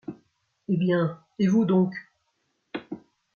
[0.67, 1.93] Eh bien, et vous donc!